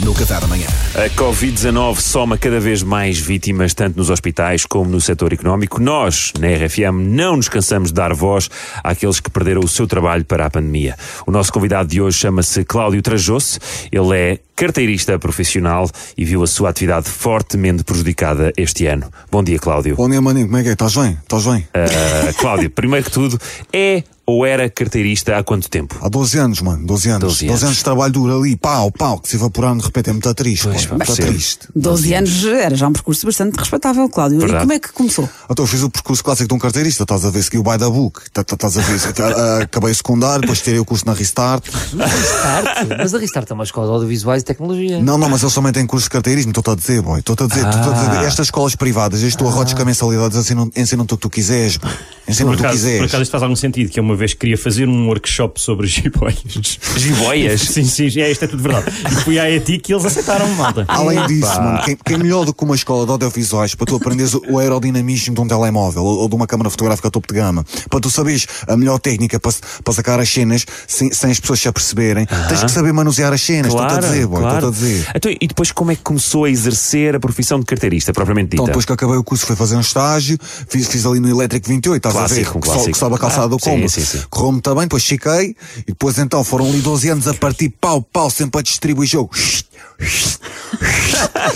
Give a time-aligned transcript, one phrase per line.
[0.00, 0.66] no Café da manhã.
[0.94, 5.80] A Covid-19 soma cada vez mais vítimas, tanto nos hospitais como no setor económico.
[5.80, 8.48] Nós, na RFM, não nos cansamos de dar voz
[8.82, 10.96] àqueles que perderam o seu trabalho para a pandemia.
[11.26, 13.58] O nosso convidado de hoje chama-se Cláudio Trajoso.
[13.90, 19.10] Ele é carteirista profissional e viu a sua atividade fortemente prejudicada este ano.
[19.30, 19.96] Bom dia, Cláudio.
[19.96, 20.46] Bom dia, maninho.
[20.46, 20.72] Como é que é?
[20.72, 21.18] Estás bem?
[21.22, 21.66] Estás bem?
[21.74, 23.38] Uh, Cláudio, primeiro que tudo,
[23.72, 25.98] é ou era carteirista há quanto tempo?
[26.02, 26.86] Há 12 anos, mano.
[26.86, 27.20] 12 anos.
[27.20, 27.62] 12 12 anos.
[27.64, 28.56] anos de trabalho duro ali.
[28.56, 29.18] Pau, pau.
[29.18, 30.64] Que se evaporar de repente é muito triste.
[30.68, 31.68] Pois, pá, Muito triste.
[31.74, 34.38] 12 anos era já um percurso bastante respeitável, Cláudio.
[34.40, 34.58] Verdade.
[34.58, 35.28] E como é que começou?
[35.50, 37.02] Então eu fiz o percurso clássico de um carteirista.
[37.04, 38.20] Estás a ver, segui o by the book.
[38.32, 41.12] Tá- tá- Estás a ver, ah, ah, acabei o secundário, depois tirei o curso na
[41.14, 41.64] Restart.
[41.72, 42.88] Restart?
[42.98, 45.00] Mas a Restart é uma escola de audiovisuais e tecnologia.
[45.02, 46.50] Não, não, mas eles também têm curso de carteirismo.
[46.50, 47.18] Estou-te a dizer, boy.
[47.20, 48.24] Estou-te a dizer, estou-te a dizer.
[48.26, 51.78] Estas escolas privadas, estes arrotes com a mensalidades ensinam- ensinam-te o que tu quiseres,
[52.40, 53.08] o Por que tu acaso, por quiseres.
[53.08, 56.78] acaso isto faz algum sentido, que eu uma vez queria fazer um workshop sobre jiboias.
[56.96, 57.60] Jiboias?
[57.60, 58.92] sim, sim, é, isto é tudo verdade.
[59.10, 60.84] E fui à ETIC e eles aceitaram-me, malta.
[60.88, 64.34] Além disso, mano, quem, quem melhor do que uma escola de audiovisuais para tu aprenderes
[64.34, 68.00] o aerodinamismo de um telemóvel ou, ou de uma câmara fotográfica topo de gama, para
[68.00, 69.52] tu saberes a melhor técnica para,
[69.84, 73.40] para sacar as cenas sem, sem as pessoas se aperceberem, tens que saber manusear as
[73.40, 73.72] cenas.
[73.72, 74.68] Estou-te a dizer, boy, claro.
[74.68, 75.06] a dizer.
[75.14, 78.56] Então, e depois como é que começou a exercer a profissão de carteirista, propriamente dita?
[78.56, 81.68] Então, depois que acabei o curso, fui fazer um estágio, fiz, fiz ali no Elétrico
[81.68, 82.92] 28, estás Clássico, um clássico.
[82.92, 83.88] que sobe a calçada do Ah, sim, combo.
[83.88, 84.22] sim, sim.
[84.30, 88.30] Correu-me também, depois chiquei, e depois então foram ali 12 anos a partir pau, pau,
[88.30, 89.30] sempre a distribuir jogo.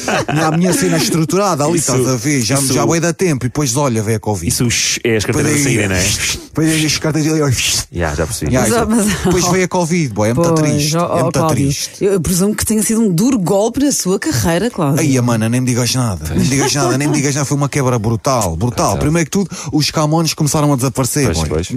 [0.30, 2.40] Tinha a minha cena estruturada ali, Isso- estás a ver?
[2.42, 4.48] Já, isso- já vai dar tempo, e depois olha, veio a Covid.
[4.48, 4.66] Isso
[5.04, 6.06] é as carteiras a saírem, não é?
[6.56, 7.50] Depois as cartas ali, ó,
[7.92, 8.54] Já, já percebi.
[8.54, 10.96] Ya, Mas, mas- Depois veio a Covid, boy, é muito triste.
[10.96, 12.04] ó, é muito triste.
[12.04, 15.00] Eu, eu presumo que tenha sido um duro golpe na sua carreira, Cláudio.
[15.00, 16.24] Aí, mana, nem me digas nada.
[16.30, 17.44] Nem me digas nada, nem me digas nada.
[17.44, 18.96] Foi uma quebra brutal, brutal.
[18.98, 21.48] Primeiro que tudo, os camões começaram a desaparecer, Pois, boy.
[21.48, 21.68] pois.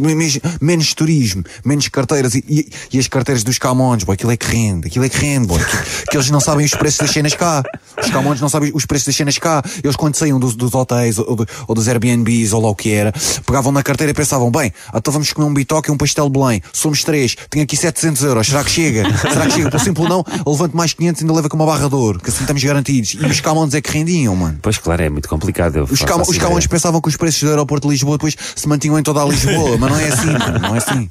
[0.62, 4.14] Menos turismo, menos carteiras e, e- e as carteiras dos camões, boy.
[4.14, 5.60] Aquilo é que rende, aquilo é que rende, boy.
[5.60, 7.64] Que, que eles não sabem os preços das cenas cá.
[8.02, 9.62] Os camões não sabem os preços das cenas cá.
[9.84, 12.92] Eles quando saíam dos, dos hotéis ou, do- ou dos Airbnbs ou lá o que
[12.92, 13.14] era,
[13.46, 16.38] pegavam na carteira e pensavam, bem, então vamos comer um bitoque e um pastel de
[16.40, 16.62] Belém.
[16.74, 18.48] Somos três, tenho aqui 700 euros.
[18.48, 19.04] Será que chega?
[19.18, 19.70] Será que chega?
[19.72, 22.30] Por simples não, levanto mais 500 e ainda leva com uma barra de ouro, que
[22.30, 23.16] assim estamos garantidos.
[23.20, 24.60] E os camões é que rendiam, mano.
[24.62, 25.78] Pois claro, é muito complicado.
[25.78, 26.42] eu Os, essa os ideia.
[26.42, 29.26] calões pensavam que os preços do aeroporto de Lisboa depois se mantinham em toda a
[29.26, 31.10] Lisboa, mas não é assim, mano, não é assim.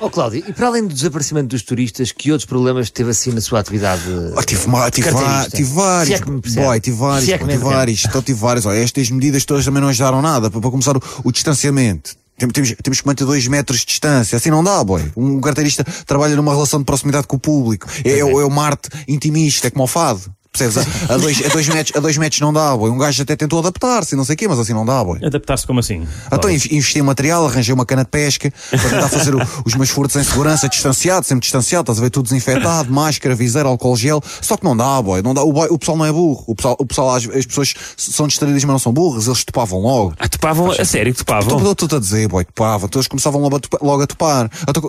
[0.00, 3.40] Ó Cláudio, e para além do desaparecimento dos turistas, que outros problemas teve assim na
[3.40, 4.02] sua atividade?
[4.36, 4.60] Ah, tive,
[4.90, 5.08] tive,
[5.50, 6.66] tive Se vários, é que me percebe.
[6.66, 8.66] boy, tive vários, é tive vários, então tive vários.
[8.66, 10.50] Olha, estas medidas todas também não ajudaram nada.
[10.50, 12.16] Para, para começar o, o distanciamento.
[12.36, 14.36] Tem- Temos, temos que manter dois metros de distância.
[14.36, 15.02] Assim não dá, boy.
[15.16, 17.86] Um carteirista trabalha numa relação de proximidade com o público.
[18.04, 20.20] É, é, é o Marte intimista, é como o fado.
[20.56, 20.78] Percebes?
[21.10, 22.88] A, a, dois, a, dois metros, a dois metros não dá, boy.
[22.88, 25.18] Um gajo até tentou adaptar-se, não sei o quê, mas assim não dá, boy.
[25.24, 26.06] Adaptar-se como assim?
[26.32, 29.74] Então inv- investi em material, arranjei uma cana de pesca para tentar fazer o- os
[29.74, 33.96] meus furtos em segurança, distanciado, sempre distanciado, estás a ver tudo desinfetado, máscara, viseiro, álcool
[33.96, 34.22] gel.
[34.40, 35.42] Só que não dá, boy, não dá.
[35.42, 36.44] O, boy- o pessoal não é burro.
[36.46, 39.80] O pessoal, o pessoal as, as pessoas são distraídas, mas não são burros, eles topavam
[39.80, 40.14] logo.
[40.20, 41.56] Ah, topavam, a sério que topavam?
[41.58, 42.88] Estou estou-te a dizer, boy, topavam.
[42.88, 44.48] Todos começavam logo a, topa- logo a topar.
[44.68, 44.82] Então,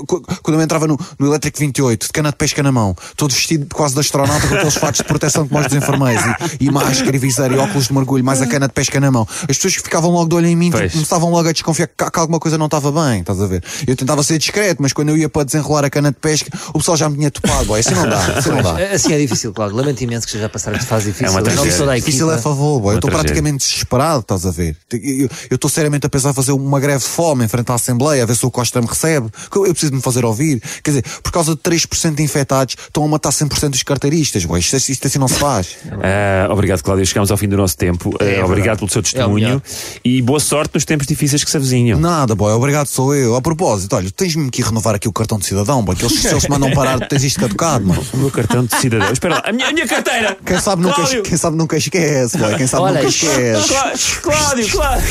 [0.43, 3.65] quando eu entrava no, no Elétrico 28, de cana de pesca na mão, todo vestido
[3.73, 6.23] quase de astronauta com aqueles fatos de proteção como os dos enfermeiros,
[6.59, 9.11] e, e máscara, e viseiro, e óculos de mergulho, mais a cana de pesca na
[9.11, 9.27] mão.
[9.41, 12.19] As pessoas ficavam logo de olho em mim, tipo, começavam logo a desconfiar que, que
[12.19, 13.63] alguma coisa não estava bem, estás a ver?
[13.85, 16.79] Eu tentava ser discreto, mas quando eu ia para desenrolar a cana de pesca, o
[16.79, 17.79] pessoal já me tinha topado, boy.
[17.79, 18.75] Assim não dá, assim não dá.
[18.95, 19.77] Assim é difícil, Cláudio.
[19.77, 21.27] Lamento imenso que seja passar esta fase difícil.
[21.27, 21.95] É uma de tragédia.
[21.95, 22.93] Difícil é favor, boy.
[22.93, 24.77] Eu estou praticamente desesperado, estás a ver?
[24.91, 28.23] Eu estou seriamente a pensar em fazer uma greve de fome em frente à Assembleia,
[28.23, 29.29] a ver se o Costa me recebe.
[29.51, 30.61] Que Eu eu preciso de me fazer ouvir.
[30.83, 34.59] Quer dizer, por causa de 3% de infectados, estão a matar 100% dos carteiristas, boy.
[34.59, 35.77] Isto, isto assim não se faz.
[36.01, 37.05] Ah, obrigado, Cláudio.
[37.05, 38.11] Chegamos ao fim do nosso tempo.
[38.19, 39.61] Ah, obrigado pelo seu testemunho melhor.
[40.03, 41.99] e boa sorte nos tempos difíceis que se avizinham.
[41.99, 42.51] Nada, boy.
[42.53, 43.35] Obrigado, sou eu.
[43.35, 45.95] A propósito, olha, tens mesmo que renovar aqui o cartão de cidadão, boy.
[45.95, 48.03] Que eles, se eles mandam parar, tens isto caducado, mano.
[48.15, 49.11] O meu cartão de cidadão.
[49.11, 50.37] Espera lá, a minha, a minha carteira!
[50.45, 51.23] Quem sabe, nunca, Cláudio!
[51.23, 52.55] quem sabe nunca esquece, boy.
[52.55, 53.67] Quem sabe Olha, nunca esquece.
[53.67, 55.05] Clá- Cláudio, Cláudio!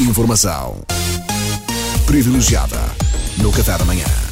[0.00, 0.76] Informação
[2.06, 2.78] privilegiada
[3.38, 4.25] no Café da manhã.